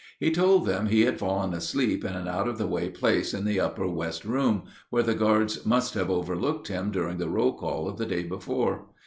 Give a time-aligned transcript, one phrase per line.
[0.19, 3.45] He told them he had fallen asleep in an out of the way place in
[3.45, 7.87] the upper west room, where the guards must have overlooked him during the roll call
[7.87, 8.85] of the day before.